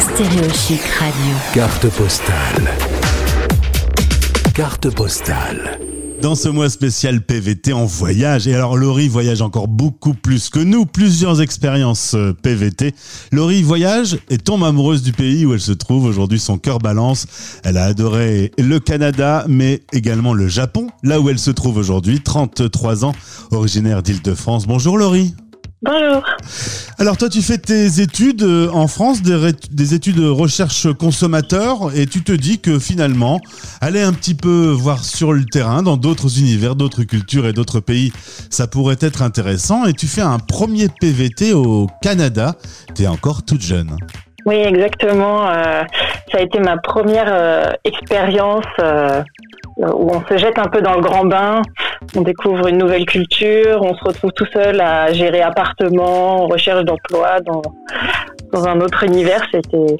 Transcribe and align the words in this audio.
Stéréochic 0.00 0.80
Radio. 1.00 1.34
Carte 1.52 1.88
postale. 1.88 2.68
Carte 4.54 4.90
postale. 4.90 5.80
Dans 6.22 6.36
ce 6.36 6.48
mois 6.48 6.68
spécial 6.68 7.20
PVT 7.20 7.72
en 7.72 7.84
voyage, 7.84 8.46
et 8.46 8.54
alors 8.54 8.76
Laurie 8.76 9.08
voyage 9.08 9.42
encore 9.42 9.66
beaucoup 9.66 10.14
plus 10.14 10.50
que 10.50 10.60
nous, 10.60 10.86
plusieurs 10.86 11.42
expériences 11.42 12.14
euh, 12.14 12.32
PVT. 12.32 12.94
Laurie 13.32 13.62
voyage 13.62 14.18
et 14.30 14.38
tombe 14.38 14.62
amoureuse 14.62 15.02
du 15.02 15.10
pays 15.10 15.44
où 15.44 15.52
elle 15.52 15.60
se 15.60 15.72
trouve. 15.72 16.04
Aujourd'hui, 16.04 16.38
son 16.38 16.58
cœur 16.58 16.78
balance. 16.78 17.26
Elle 17.64 17.76
a 17.76 17.84
adoré 17.84 18.52
le 18.56 18.78
Canada, 18.78 19.44
mais 19.48 19.82
également 19.92 20.32
le 20.32 20.46
Japon, 20.46 20.88
là 21.02 21.20
où 21.20 21.28
elle 21.28 21.40
se 21.40 21.50
trouve 21.50 21.76
aujourd'hui, 21.76 22.20
33 22.20 23.04
ans, 23.04 23.14
originaire 23.50 24.04
d'Île-de-France. 24.04 24.68
Bonjour 24.68 24.96
Laurie. 24.96 25.34
Bonjour. 25.82 26.22
Alors 27.00 27.16
toi, 27.16 27.28
tu 27.28 27.42
fais 27.42 27.58
tes 27.58 28.00
études 28.00 28.42
euh, 28.42 28.68
en 28.72 28.88
France, 28.88 29.22
des, 29.22 29.52
des 29.70 29.94
études 29.94 30.16
de 30.16 30.28
recherche 30.28 30.92
consommateur, 30.94 31.96
et 31.96 32.06
tu 32.06 32.24
te 32.24 32.32
dis 32.32 32.58
que 32.58 32.80
finalement, 32.80 33.38
aller 33.80 34.02
un 34.02 34.12
petit 34.12 34.34
peu 34.34 34.70
voir 34.70 35.04
sur 35.04 35.32
le 35.32 35.44
terrain, 35.44 35.84
dans 35.84 35.96
d'autres 35.96 36.40
univers, 36.40 36.74
d'autres 36.74 37.04
cultures 37.04 37.46
et 37.46 37.52
d'autres 37.52 37.78
pays, 37.78 38.12
ça 38.50 38.66
pourrait 38.66 38.96
être 39.00 39.22
intéressant. 39.22 39.86
Et 39.86 39.92
tu 39.92 40.08
fais 40.08 40.22
un 40.22 40.40
premier 40.40 40.88
PVT 41.00 41.52
au 41.52 41.86
Canada. 42.02 42.56
Tu 42.96 43.04
es 43.04 43.06
encore 43.06 43.44
toute 43.44 43.62
jeune. 43.62 43.96
Oui, 44.44 44.56
exactement. 44.56 45.48
euh, 45.48 45.84
ça 46.32 46.38
a 46.38 46.40
été 46.40 46.58
ma 46.58 46.78
première 46.78 47.28
euh, 47.28 47.70
expérience 47.84 48.64
où 49.76 50.10
on 50.10 50.20
se 50.28 50.36
jette 50.36 50.58
un 50.58 50.66
peu 50.66 50.82
dans 50.82 50.94
le 50.94 51.02
grand 51.02 51.24
bain, 51.24 51.62
on 52.16 52.22
découvre 52.22 52.68
une 52.68 52.78
nouvelle 52.78 53.06
culture, 53.06 53.80
on 53.82 53.94
se 53.94 54.04
retrouve 54.04 54.32
tout 54.32 54.46
seul 54.52 54.80
à 54.80 55.12
gérer 55.12 55.42
appartement, 55.42 56.46
recherche 56.46 56.84
d'emploi 56.84 57.40
dans, 57.40 57.62
dans 58.52 58.66
un 58.66 58.80
autre 58.80 59.04
univers. 59.04 59.42
C'était 59.52 59.96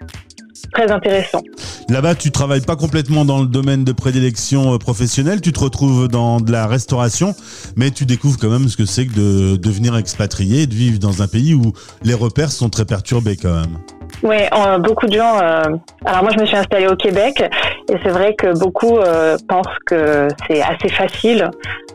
très 0.72 0.90
intéressant. 0.90 1.42
Là-bas, 1.88 2.14
tu 2.14 2.30
travailles 2.30 2.60
pas 2.60 2.76
complètement 2.76 3.24
dans 3.24 3.40
le 3.40 3.46
domaine 3.46 3.84
de 3.84 3.92
prédilection 3.92 4.74
euh, 4.74 4.78
professionnelle, 4.78 5.40
tu 5.40 5.52
te 5.52 5.60
retrouves 5.60 6.08
dans 6.08 6.40
de 6.40 6.52
la 6.52 6.66
restauration, 6.66 7.34
mais 7.76 7.90
tu 7.90 8.04
découvres 8.04 8.38
quand 8.38 8.50
même 8.50 8.68
ce 8.68 8.76
que 8.76 8.84
c'est 8.84 9.06
que 9.06 9.14
de 9.14 9.56
devenir 9.56 9.96
expatrié, 9.96 10.66
de 10.66 10.74
vivre 10.74 10.98
dans 10.98 11.22
un 11.22 11.26
pays 11.26 11.54
où 11.54 11.72
les 12.02 12.14
repères 12.14 12.52
sont 12.52 12.68
très 12.68 12.84
perturbés 12.84 13.36
quand 13.36 13.54
même. 13.54 13.78
Oui, 14.22 14.36
beaucoup 14.80 15.06
de 15.06 15.12
gens. 15.16 15.38
euh, 15.40 15.62
alors 16.04 16.22
moi, 16.22 16.32
je 16.34 16.40
me 16.40 16.46
suis 16.46 16.56
installée 16.56 16.88
au 16.88 16.96
Québec 16.96 17.42
et 17.88 17.94
c'est 18.02 18.10
vrai 18.10 18.34
que 18.34 18.58
beaucoup 18.58 18.98
euh, 18.98 19.36
pensent 19.48 19.66
que 19.86 20.28
c'est 20.46 20.60
assez 20.60 20.88
facile 20.88 21.48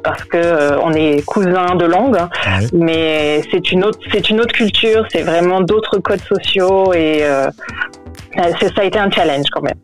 parce 0.03 0.23
que 0.23 0.37
euh, 0.37 0.79
on 0.81 0.91
est 0.93 1.21
cousins 1.25 1.75
de 1.75 1.85
langue, 1.85 2.15
Ouais. 2.15 2.67
mais 2.73 3.41
c'est 3.51 3.71
une 3.71 3.83
autre, 3.83 3.99
c'est 4.11 4.29
une 4.29 4.39
autre 4.39 4.53
culture, 4.53 5.05
c'est 5.11 5.21
vraiment 5.23 5.61
d'autres 5.61 5.97
codes 5.99 6.21
sociaux 6.21 6.93
et 6.93 7.23
ça 8.35 8.67
a 8.77 8.83
été 8.83 8.99
un 8.99 9.11
challenge 9.11 9.45
quand 9.51 9.61
même. 9.61 9.77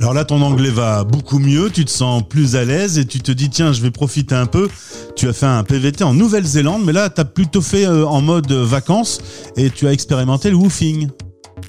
Alors 0.00 0.12
là, 0.12 0.24
ton 0.24 0.42
anglais 0.42 0.70
va 0.70 1.04
beaucoup 1.04 1.38
mieux, 1.38 1.70
tu 1.70 1.84
te 1.84 1.90
sens 1.90 2.22
plus 2.28 2.56
à 2.56 2.64
l'aise 2.64 2.98
et 2.98 3.04
tu 3.04 3.20
te 3.20 3.30
dis, 3.30 3.48
tiens, 3.48 3.72
je 3.72 3.80
vais 3.80 3.92
profiter 3.92 4.34
un 4.34 4.46
peu. 4.46 4.68
Tu 5.14 5.28
as 5.28 5.32
fait 5.32 5.46
un 5.46 5.62
PVT 5.62 6.02
en 6.02 6.14
Nouvelle-Zélande, 6.14 6.82
mais 6.84 6.92
là, 6.92 7.10
tu 7.10 7.20
as 7.20 7.24
plutôt 7.24 7.60
fait 7.62 7.86
en 7.86 8.20
mode 8.20 8.50
vacances 8.50 9.20
et 9.56 9.70
tu 9.70 9.86
as 9.86 9.92
expérimenté 9.92 10.50
le 10.50 10.56
woofing. 10.56 11.08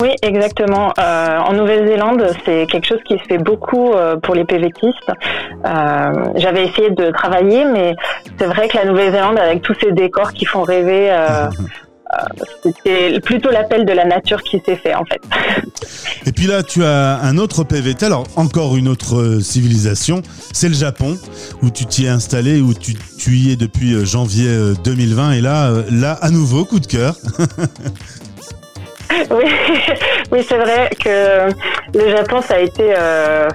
Oui, 0.01 0.09
exactement. 0.21 0.91
Euh, 0.99 1.37
en 1.37 1.53
Nouvelle-Zélande, 1.53 2.27
c'est 2.45 2.67
quelque 2.69 2.85
chose 2.85 2.99
qui 3.05 3.17
se 3.17 3.23
fait 3.23 3.37
beaucoup 3.37 3.93
euh, 3.93 4.17
pour 4.17 4.35
les 4.35 4.43
PVTistes. 4.43 5.11
Euh, 5.65 6.11
J'avais 6.35 6.67
essayé 6.67 6.89
de 6.91 7.11
travailler, 7.11 7.65
mais 7.65 7.95
c'est 8.37 8.45
vrai 8.45 8.67
que 8.67 8.77
la 8.77 8.85
Nouvelle-Zélande, 8.85 9.39
avec 9.39 9.61
tous 9.61 9.75
ces 9.81 9.91
décors 9.91 10.33
qui 10.33 10.45
font 10.45 10.63
rêver, 10.63 11.15
c'était 12.63 13.19
plutôt 13.19 13.49
l'appel 13.49 13.85
de 13.85 13.91
la 13.91 14.05
nature 14.05 14.41
qui 14.43 14.61
s'est 14.65 14.75
fait 14.75 14.95
en 14.95 15.03
fait. 15.05 15.21
Et 16.25 16.31
puis 16.31 16.47
là, 16.47 16.63
tu 16.63 16.83
as 16.83 17.19
un 17.21 17.37
autre 17.37 17.63
PVT, 17.63 18.05
alors 18.05 18.25
encore 18.35 18.75
une 18.77 18.87
autre 18.87 19.39
civilisation, 19.41 20.21
c'est 20.53 20.69
le 20.69 20.75
Japon, 20.75 21.17
où 21.61 21.69
tu 21.69 21.85
t'y 21.85 22.05
es 22.05 22.09
installé, 22.09 22.61
où 22.61 22.73
tu, 22.73 22.93
tu 23.17 23.31
y 23.31 23.51
es 23.51 23.55
depuis 23.55 24.05
janvier 24.05 24.47
euh, 24.47 24.73
2020. 24.83 25.31
Et 25.33 25.41
là, 25.41 25.71
là, 25.91 26.17
à 26.21 26.29
nouveau, 26.31 26.65
coup 26.65 26.79
de 26.79 26.87
cœur. 26.87 27.15
oui, 29.31 29.45
oui 30.31 30.45
c'est 30.47 30.57
vrai 30.57 30.89
que 31.03 31.49
le 31.97 32.09
Japon, 32.09 32.41
ça 32.41 32.55
a 32.55 32.59
été 32.59 32.93
euh, 32.97 33.47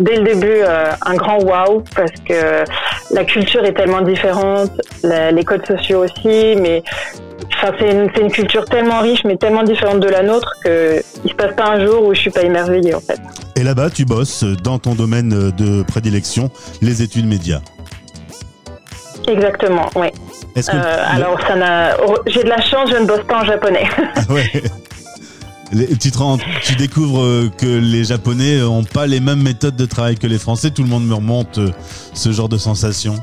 dès 0.00 0.16
le 0.16 0.22
début 0.24 0.60
euh, 0.62 0.92
un 1.04 1.14
grand 1.14 1.38
wow 1.38 1.82
parce 1.94 2.12
que 2.28 2.64
la 3.12 3.24
culture 3.24 3.64
est 3.64 3.72
tellement 3.74 4.02
différente, 4.02 4.70
la- 5.02 5.30
les 5.32 5.44
codes 5.44 5.66
sociaux 5.66 6.04
aussi, 6.04 6.56
mais 6.60 6.82
enfin, 7.54 7.72
c'est 7.78 7.90
une, 8.20 8.30
culture 8.30 8.64
tellement 8.64 9.00
riche 9.00 9.24
mais 9.24 9.36
tellement 9.36 9.62
différente 9.62 10.00
de 10.00 10.08
la 10.08 10.22
nôtre 10.22 10.52
que 10.64 11.02
il 11.24 11.30
se 11.30 11.34
passe 11.34 11.54
pas 11.54 11.66
un 11.70 11.84
jour 11.86 12.04
où 12.04 12.14
je 12.14 12.20
suis 12.20 12.30
pas 12.30 12.42
émerveillée 12.42 12.94
en 12.94 13.00
fait. 13.00 13.20
Et 13.56 13.62
là-bas, 13.62 13.90
tu 13.90 14.04
bosses 14.04 14.44
dans 14.62 14.78
ton 14.78 14.94
domaine 14.94 15.50
de 15.52 15.82
prédilection, 15.82 16.50
les 16.82 17.02
études 17.02 17.26
médias. 17.26 17.60
Exactement, 19.28 19.86
oui. 19.96 20.08
Euh, 20.56 20.96
alors 21.10 21.38
ça 21.46 21.54
n'a, 21.56 21.96
oh, 22.06 22.16
j'ai 22.26 22.42
de 22.44 22.48
la 22.48 22.60
chance, 22.60 22.90
je 22.90 22.96
ne 22.96 23.06
bosse 23.06 23.24
pas 23.28 23.40
en 23.40 23.44
japonais. 23.44 23.84
Ouais. 24.30 24.50
Les- 25.72 25.96
Tu, 25.96 26.10
te 26.10 26.18
rends- 26.18 26.38
tu 26.62 26.76
découvres 26.76 27.22
euh, 27.22 27.50
que 27.58 27.66
les 27.66 28.04
Japonais 28.04 28.58
n'ont 28.60 28.84
pas 28.84 29.06
les 29.06 29.20
mêmes 29.20 29.42
méthodes 29.42 29.76
de 29.76 29.86
travail 29.86 30.16
que 30.16 30.26
les 30.26 30.38
Français. 30.38 30.70
Tout 30.70 30.82
le 30.82 30.88
monde 30.88 31.06
me 31.06 31.14
remonte 31.14 31.58
euh, 31.58 31.70
ce 32.14 32.32
genre 32.32 32.48
de 32.48 32.58
sensation. 32.58 33.14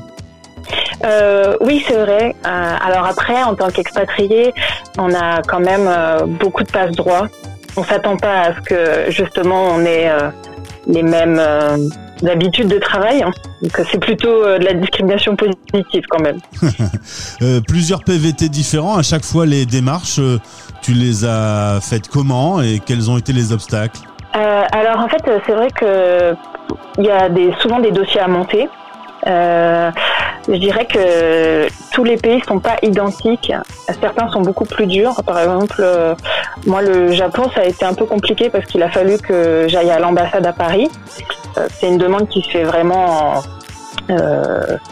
Euh, 1.04 1.54
oui, 1.60 1.84
c'est 1.86 1.96
vrai. 1.98 2.34
Euh, 2.46 2.76
alors 2.80 3.06
après, 3.06 3.42
en 3.42 3.54
tant 3.54 3.68
qu'expatrié, 3.68 4.52
on 4.98 5.12
a 5.14 5.42
quand 5.42 5.60
même 5.60 5.86
euh, 5.86 6.24
beaucoup 6.26 6.62
de 6.62 6.70
passe-droit. 6.70 7.26
On 7.76 7.84
s'attend 7.84 8.16
pas 8.16 8.40
à 8.42 8.54
ce 8.54 8.60
que 8.60 9.10
justement 9.10 9.64
on 9.74 9.80
ait 9.80 10.08
euh, 10.08 10.30
les 10.86 11.02
mêmes 11.02 11.38
euh, 11.40 11.76
habitudes 12.26 12.68
de 12.68 12.78
travail. 12.78 13.22
hein. 13.22 13.32
Donc 13.62 13.72
c'est 13.90 13.98
plutôt 13.98 14.28
euh, 14.44 14.58
de 14.58 14.64
la 14.64 14.74
discrimination 14.74 15.34
positive 15.36 16.04
quand 16.08 16.20
même. 16.22 16.38
Euh, 17.42 17.60
plusieurs 17.66 18.04
PVT 18.04 18.48
différents. 18.48 18.96
À 18.96 19.02
chaque 19.02 19.24
fois, 19.24 19.44
les 19.44 19.66
démarches, 19.66 20.18
euh, 20.20 20.38
tu 20.84 20.92
les 20.92 21.24
as 21.24 21.78
faites 21.80 22.08
comment 22.08 22.60
et 22.60 22.78
quels 22.84 23.10
ont 23.10 23.16
été 23.16 23.32
les 23.32 23.52
obstacles 23.52 24.00
Euh, 24.36 24.64
alors 24.72 25.00
en 25.00 25.08
fait, 25.08 25.22
c'est 25.46 25.52
vrai 25.52 25.70
que 25.70 26.34
il 26.98 27.04
y 27.04 27.10
a 27.10 27.28
des, 27.28 27.52
souvent 27.60 27.78
des 27.78 27.90
dossiers 27.90 28.20
à 28.20 28.28
monter. 28.28 28.68
Euh, 29.26 29.90
je 30.46 30.56
dirais 30.56 30.84
que 30.84 31.66
tous 31.92 32.04
les 32.04 32.18
pays 32.18 32.42
sont 32.46 32.58
pas 32.58 32.76
identiques. 32.82 33.52
Certains 33.98 34.28
sont 34.28 34.42
beaucoup 34.42 34.66
plus 34.66 34.86
durs. 34.86 35.22
Par 35.24 35.38
exemple, 35.38 35.80
euh, 35.80 36.14
moi, 36.66 36.82
le 36.82 37.12
Japon, 37.12 37.44
ça 37.54 37.62
a 37.62 37.64
été 37.64 37.86
un 37.86 37.94
peu 37.94 38.04
compliqué 38.04 38.50
parce 38.50 38.66
qu'il 38.66 38.82
a 38.82 38.90
fallu 38.90 39.16
que 39.18 39.64
j'aille 39.68 39.90
à 39.90 39.98
l'ambassade 39.98 40.46
à 40.46 40.52
Paris. 40.52 40.90
Euh, 41.56 41.66
c'est 41.78 41.88
une 41.88 41.98
demande 41.98 42.28
qui 42.28 42.42
se 42.42 42.50
fait 42.50 42.64
vraiment 42.64 43.42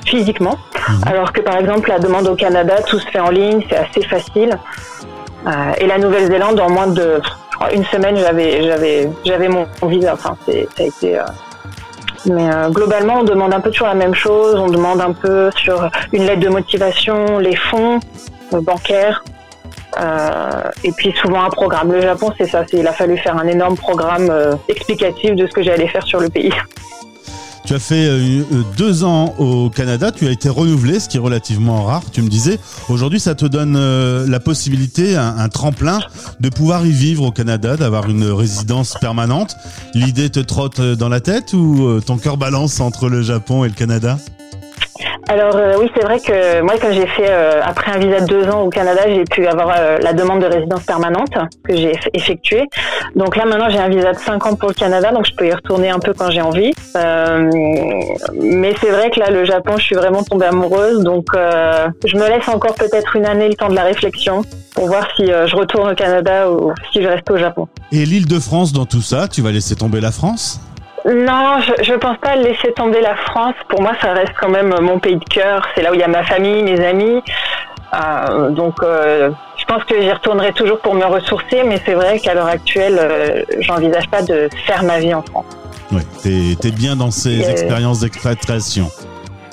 physiquement. 0.06 0.56
Mhm. 0.88 1.00
Alors 1.04 1.32
que 1.34 1.42
par 1.42 1.58
exemple, 1.58 1.90
la 1.90 1.98
demande 1.98 2.26
au 2.28 2.34
Canada, 2.34 2.76
tout 2.86 2.98
se 2.98 3.06
fait 3.08 3.20
en 3.20 3.28
ligne, 3.28 3.60
c'est 3.68 3.76
assez 3.76 4.02
facile. 4.08 4.56
Euh, 5.46 5.72
et 5.78 5.86
la 5.86 5.98
Nouvelle-Zélande, 5.98 6.60
en 6.60 6.70
moins 6.70 6.86
de 6.86 7.20
crois, 7.54 7.72
une 7.72 7.84
semaine, 7.86 8.16
j'avais 8.16 8.62
j'avais 8.62 9.10
j'avais 9.24 9.48
mon, 9.48 9.66
mon 9.80 9.88
visa. 9.88 10.14
Enfin, 10.14 10.36
c'est 10.46 10.68
ça 10.76 10.84
a 10.84 10.86
été. 10.86 11.18
euh, 11.18 11.22
Mais 12.26 12.48
euh, 12.52 12.68
globalement, 12.70 13.18
on 13.20 13.24
demande 13.24 13.52
un 13.52 13.60
peu 13.60 13.70
toujours 13.70 13.88
la 13.88 13.94
même 13.94 14.14
chose. 14.14 14.54
On 14.58 14.68
demande 14.68 15.00
un 15.00 15.12
peu 15.12 15.50
sur 15.56 15.88
une 16.12 16.24
lettre 16.26 16.40
de 16.40 16.48
motivation, 16.48 17.38
les 17.38 17.56
fonds 17.56 17.98
euh, 18.54 18.60
bancaires, 18.60 19.24
euh, 20.00 20.62
et 20.84 20.92
puis 20.92 21.12
souvent 21.20 21.42
un 21.42 21.50
programme. 21.50 21.90
Le 21.92 22.00
Japon, 22.00 22.32
c'est 22.38 22.46
ça. 22.46 22.62
c'est- 22.70 22.76
Il 22.78 22.86
a 22.86 22.92
fallu 22.92 23.16
faire 23.18 23.36
un 23.36 23.46
énorme 23.48 23.76
programme 23.76 24.28
euh, 24.30 24.52
explicatif 24.68 25.34
de 25.34 25.46
ce 25.46 25.52
que 25.52 25.62
j'allais 25.64 25.88
faire 25.88 26.04
sur 26.06 26.20
le 26.20 26.28
pays. 26.28 26.52
Tu 27.72 27.76
as 27.76 27.80
fait 27.80 28.04
euh, 28.04 28.42
euh, 28.52 28.62
deux 28.76 29.02
ans 29.02 29.34
au 29.38 29.70
Canada, 29.70 30.12
tu 30.12 30.28
as 30.28 30.30
été 30.30 30.50
renouvelé, 30.50 31.00
ce 31.00 31.08
qui 31.08 31.16
est 31.16 31.20
relativement 31.20 31.84
rare, 31.84 32.02
tu 32.12 32.20
me 32.20 32.28
disais. 32.28 32.58
Aujourd'hui, 32.90 33.18
ça 33.18 33.34
te 33.34 33.46
donne 33.46 33.76
euh, 33.78 34.26
la 34.28 34.40
possibilité, 34.40 35.16
un, 35.16 35.48
tremplin, 35.48 36.00
de 36.38 36.50
pouvoir 36.50 36.84
y 36.84 36.90
vivre 36.90 37.24
au 37.24 37.30
Canada, 37.30 37.78
d'avoir 37.78 38.10
une 38.10 38.24
résidence 38.24 38.98
permanente. 39.00 39.56
L'idée 39.94 40.28
te 40.28 40.40
trotte 40.40 40.82
dans 40.82 41.08
la 41.08 41.20
tête 41.20 41.54
ou 41.54 41.98
ton 42.04 42.18
cœur 42.18 42.36
balance 42.36 42.78
entre 42.78 43.08
le 43.08 43.22
Japon 43.22 43.64
et 43.64 43.68
le 43.68 43.74
Canada? 43.74 44.18
Alors 45.32 45.56
euh, 45.56 45.76
oui, 45.80 45.90
c'est 45.96 46.02
vrai 46.04 46.20
que 46.20 46.60
moi, 46.60 46.74
quand 46.78 46.92
j'ai 46.92 47.06
fait 47.06 47.30
euh, 47.30 47.62
après 47.64 47.90
un 47.90 47.96
visa 47.98 48.20
de 48.20 48.26
deux 48.26 48.46
ans 48.50 48.60
au 48.64 48.68
Canada, 48.68 49.00
j'ai 49.06 49.24
pu 49.24 49.46
avoir 49.46 49.74
euh, 49.78 49.96
la 50.02 50.12
demande 50.12 50.40
de 50.42 50.46
résidence 50.46 50.82
permanente 50.82 51.32
que 51.66 51.74
j'ai 51.74 51.92
eff- 51.94 52.10
effectuée. 52.12 52.64
Donc 53.16 53.34
là, 53.36 53.46
maintenant, 53.46 53.70
j'ai 53.70 53.78
un 53.78 53.88
visa 53.88 54.12
de 54.12 54.18
cinq 54.18 54.44
ans 54.44 54.56
pour 54.56 54.68
le 54.68 54.74
Canada, 54.74 55.10
donc 55.10 55.24
je 55.24 55.32
peux 55.34 55.46
y 55.46 55.52
retourner 55.54 55.88
un 55.88 56.00
peu 56.00 56.12
quand 56.12 56.30
j'ai 56.30 56.42
envie. 56.42 56.72
Mais 56.94 58.74
c'est 58.80 58.90
vrai 58.90 59.10
que 59.10 59.20
là, 59.20 59.30
le 59.30 59.46
Japon, 59.46 59.78
je 59.78 59.84
suis 59.84 59.94
vraiment 59.96 60.22
tombée 60.22 60.46
amoureuse, 60.46 61.02
donc 61.02 61.24
je 61.34 62.16
me 62.16 62.28
laisse 62.28 62.48
encore 62.48 62.74
peut-être 62.74 63.16
une 63.16 63.24
année 63.24 63.48
le 63.48 63.54
temps 63.54 63.68
de 63.70 63.74
la 63.74 63.84
réflexion 63.84 64.42
pour 64.74 64.86
voir 64.88 65.08
si 65.16 65.26
je 65.26 65.56
retourne 65.56 65.92
au 65.92 65.94
Canada 65.94 66.50
ou 66.50 66.72
si 66.92 67.02
je 67.02 67.08
reste 67.08 67.30
au 67.30 67.38
Japon. 67.38 67.68
Et 67.90 68.04
l'île 68.04 68.26
de 68.28 68.38
France 68.38 68.72
dans 68.74 68.84
tout 68.86 69.02
ça, 69.02 69.28
tu 69.28 69.40
vas 69.40 69.50
laisser 69.50 69.76
tomber 69.76 70.02
la 70.02 70.12
France? 70.12 70.60
Non, 71.04 71.58
je, 71.60 71.82
je 71.82 71.94
pense 71.94 72.16
pas 72.18 72.36
laisser 72.36 72.72
tomber 72.72 73.00
la 73.00 73.16
France. 73.16 73.54
Pour 73.68 73.82
moi, 73.82 73.92
ça 74.00 74.12
reste 74.12 74.34
quand 74.40 74.50
même 74.50 74.72
mon 74.80 74.98
pays 75.00 75.16
de 75.16 75.24
cœur. 75.24 75.66
C'est 75.74 75.82
là 75.82 75.90
où 75.90 75.94
il 75.94 76.00
y 76.00 76.04
a 76.04 76.08
ma 76.08 76.22
famille, 76.22 76.62
mes 76.62 76.84
amis. 76.84 77.22
Euh, 77.94 78.50
donc, 78.50 78.76
euh, 78.82 79.30
je 79.56 79.64
pense 79.64 79.84
que 79.84 80.00
j'y 80.00 80.10
retournerai 80.10 80.52
toujours 80.52 80.78
pour 80.78 80.94
me 80.94 81.04
ressourcer, 81.04 81.62
mais 81.64 81.80
c'est 81.84 81.94
vrai 81.94 82.18
qu'à 82.20 82.34
l'heure 82.34 82.46
actuelle, 82.46 82.98
euh, 83.00 83.42
j'envisage 83.60 84.08
pas 84.08 84.22
de 84.22 84.48
faire 84.64 84.82
ma 84.84 84.98
vie 84.98 85.12
en 85.12 85.22
France. 85.22 85.44
Oui, 85.90 86.02
t'es 86.22 86.68
es 86.68 86.70
bien 86.70 86.96
dans 86.96 87.10
ces 87.10 87.50
expériences 87.50 88.00
d'expatriation. 88.00 88.88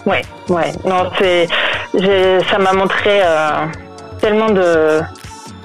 Ouais, 0.06 0.22
ouais. 0.50 0.72
Non, 0.86 1.10
c'est, 1.19 1.48
ça 2.50 2.60
m'a 2.60 2.74
montré 2.74 3.22
euh, 3.22 3.66
tellement 4.22 4.50
de, 4.50 5.01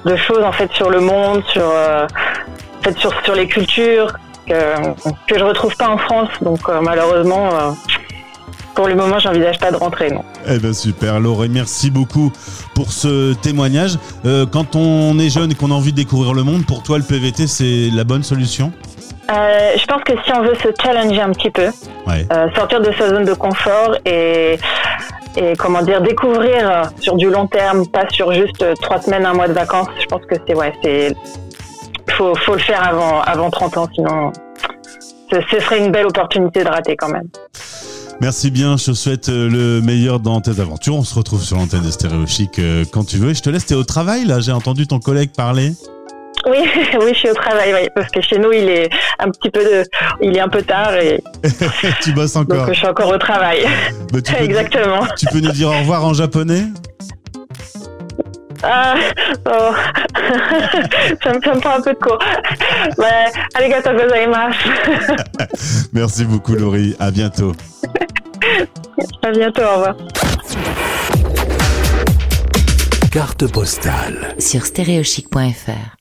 de 0.03 0.15
choses 0.15 0.43
en 0.43 0.51
fait 0.51 0.69
sur 0.73 0.89
le 0.89 0.99
monde, 0.99 1.43
sur, 1.45 1.63
en 1.65 2.83
fait, 2.83 2.97
sur, 2.97 3.13
sur 3.23 3.35
les 3.35 3.47
cultures 3.47 4.11
que, 4.47 4.75
que 5.27 5.39
je 5.39 5.43
retrouve 5.43 5.75
pas 5.75 5.89
en 5.89 5.97
France. 5.97 6.29
Donc 6.41 6.59
euh, 6.69 6.79
malheureusement, 6.81 7.49
euh, 7.53 7.71
pour 8.75 8.87
le 8.87 8.95
moment, 8.95 9.19
j'envisage 9.19 9.57
pas 9.59 9.71
de 9.71 9.77
rentrer. 9.77 10.11
Non. 10.11 10.23
Eh 10.49 10.59
ben 10.59 10.73
super, 10.73 11.19
Laurie, 11.19 11.49
merci 11.49 11.89
beaucoup 11.89 12.31
pour 12.73 12.91
ce 12.91 13.33
témoignage. 13.35 13.97
Euh, 14.25 14.45
quand 14.45 14.75
on 14.75 15.17
est 15.19 15.29
jeune 15.29 15.51
et 15.51 15.55
qu'on 15.55 15.71
a 15.71 15.73
envie 15.73 15.91
de 15.91 15.97
découvrir 15.97 16.33
le 16.33 16.43
monde, 16.43 16.65
pour 16.65 16.83
toi, 16.83 16.97
le 16.97 17.03
PVT, 17.03 17.47
c'est 17.47 17.89
la 17.93 18.03
bonne 18.03 18.23
solution? 18.23 18.71
Euh, 19.31 19.71
je 19.77 19.85
pense 19.85 20.03
que 20.03 20.13
si 20.23 20.31
on 20.33 20.43
veut 20.43 20.55
se 20.55 20.67
challenger 20.81 21.21
un 21.21 21.31
petit 21.31 21.49
peu, 21.49 21.69
Ouais. 22.05 22.27
euh, 22.31 22.47
sortir 22.55 22.79
de 22.81 22.91
sa 22.91 23.09
zone 23.09 23.23
de 23.25 23.33
confort 23.33 23.95
et, 24.05 24.59
et 25.35 25.55
comment 25.57 25.81
dire 25.81 26.01
découvrir 26.01 26.91
sur 26.99 27.15
du 27.15 27.29
long 27.31 27.47
terme, 27.47 27.87
pas 27.87 28.07
sur 28.11 28.31
juste 28.33 28.63
trois 28.81 29.01
semaines, 29.01 29.25
un 29.25 29.33
mois 29.33 29.47
de 29.47 29.53
vacances. 29.53 29.87
Je 29.99 30.05
pense 30.05 30.21
que 30.29 30.35
c'est 30.47 30.53
ouais, 30.53 30.73
c'est 30.83 31.15
faut 32.15 32.35
faut 32.35 32.53
le 32.53 32.59
faire 32.59 32.83
avant 32.87 33.21
avant 33.21 33.49
30 33.49 33.77
ans, 33.77 33.87
sinon 33.93 34.31
ce, 35.31 35.37
ce 35.51 35.59
serait 35.59 35.79
une 35.79 35.91
belle 35.91 36.07
opportunité 36.07 36.63
de 36.63 36.69
rater 36.69 36.95
quand 36.95 37.09
même. 37.09 37.27
Merci 38.21 38.49
bien, 38.49 38.77
je 38.77 38.85
te 38.85 38.93
souhaite 38.93 39.27
euh, 39.29 39.49
le 39.49 39.81
meilleur 39.81 40.19
dans 40.19 40.39
tes 40.39 40.61
aventures. 40.61 40.95
On 40.95 41.03
se 41.03 41.15
retrouve 41.15 41.43
sur 41.43 41.57
l'antenne 41.57 41.81
de 41.81 41.91
Stéréo 41.91 42.25
Chic 42.25 42.59
euh, 42.59 42.85
quand 42.91 43.05
tu 43.05 43.17
veux. 43.17 43.31
Et 43.31 43.33
je 43.33 43.41
te 43.41 43.49
laisse, 43.49 43.65
t'es 43.65 43.75
au 43.75 43.83
travail 43.83 44.25
là, 44.25 44.39
j'ai 44.39 44.53
entendu 44.53 44.87
ton 44.87 44.99
collègue 44.99 45.31
parler. 45.35 45.73
Oui, 46.49 46.59
oui, 47.01 47.11
je 47.13 47.19
suis 47.19 47.29
au 47.29 47.33
travail, 47.33 47.73
oui, 47.73 47.89
parce 47.93 48.09
que 48.11 48.21
chez 48.21 48.37
nous 48.37 48.51
il 48.51 48.69
est 48.69 48.89
un 49.19 49.29
petit 49.31 49.49
peu 49.49 49.63
de, 49.63 49.83
il 50.21 50.35
est 50.37 50.39
un 50.39 50.47
peu 50.47 50.61
tard 50.61 50.93
et 50.95 51.21
tu 52.01 52.13
bosses 52.13 52.33
donc 52.33 52.53
encore. 52.53 52.67
je 52.67 52.73
suis 52.73 52.87
encore 52.87 53.09
au 53.09 53.17
travail. 53.17 53.65
Bah, 54.13 54.21
tu, 54.21 54.33
peux, 54.33 54.43
Exactement. 54.43 55.05
tu 55.17 55.25
peux 55.25 55.39
nous 55.39 55.51
dire 55.51 55.67
au 55.69 55.77
revoir 55.79 56.05
en 56.05 56.13
japonais? 56.13 56.65
Ah, 58.67 58.95
oh. 59.45 59.73
ça, 61.23 61.33
me, 61.33 61.41
ça 61.41 61.53
me 61.53 61.59
prend 61.59 61.75
un 61.77 61.81
peu 61.81 61.93
de 61.93 61.99
cours. 61.99 62.19
Ouais, 62.97 63.31
arigatou 63.53 63.91
gozaimasu. 63.91 64.69
Merci 65.93 66.25
beaucoup 66.25 66.55
Laurie, 66.55 66.95
à 66.99 67.11
bientôt. 67.11 67.51
À 69.21 69.31
bientôt, 69.31 69.61
au 69.61 69.75
revoir. 69.75 69.95
Carte 73.11 73.47
postale. 73.51 74.35
sur 74.39 74.65
stéréochic.fr. 74.65 75.95